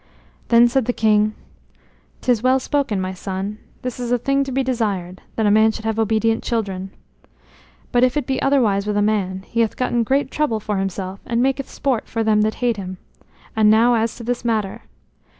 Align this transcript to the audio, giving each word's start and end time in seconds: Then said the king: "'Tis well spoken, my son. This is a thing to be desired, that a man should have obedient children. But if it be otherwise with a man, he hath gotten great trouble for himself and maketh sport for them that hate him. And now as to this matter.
Then 0.47 0.67
said 0.67 0.85
the 0.85 0.93
king: 0.97 1.35
"'Tis 2.21 2.41
well 2.41 2.59
spoken, 2.59 2.99
my 2.99 3.13
son. 3.13 3.59
This 3.83 3.99
is 3.99 4.11
a 4.11 4.17
thing 4.17 4.43
to 4.45 4.51
be 4.51 4.63
desired, 4.63 5.21
that 5.35 5.45
a 5.45 5.51
man 5.51 5.71
should 5.71 5.85
have 5.85 5.99
obedient 5.99 6.41
children. 6.43 6.89
But 7.91 8.03
if 8.03 8.17
it 8.17 8.25
be 8.25 8.41
otherwise 8.41 8.87
with 8.87 8.97
a 8.97 9.03
man, 9.03 9.43
he 9.45 9.59
hath 9.59 9.77
gotten 9.77 10.01
great 10.01 10.31
trouble 10.31 10.59
for 10.59 10.77
himself 10.77 11.19
and 11.27 11.39
maketh 11.43 11.69
sport 11.69 12.07
for 12.07 12.23
them 12.23 12.41
that 12.41 12.55
hate 12.65 12.77
him. 12.77 12.97
And 13.55 13.69
now 13.69 13.93
as 13.93 14.15
to 14.15 14.23
this 14.23 14.43
matter. 14.43 14.85